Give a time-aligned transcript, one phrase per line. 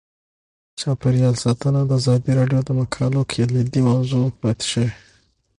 [0.79, 4.89] چاپیریال ساتنه د ازادي راډیو د مقالو کلیدي موضوع پاتې شوی.